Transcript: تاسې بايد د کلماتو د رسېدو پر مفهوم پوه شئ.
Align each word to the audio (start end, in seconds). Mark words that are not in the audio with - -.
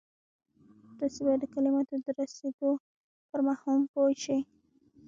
تاسې 0.99 1.19
بايد 1.25 1.39
د 1.41 1.45
کلماتو 1.53 1.95
د 2.05 2.07
رسېدو 2.17 2.69
پر 3.29 3.39
مفهوم 3.47 3.81
پوه 3.93 4.11
شئ. 4.23 4.39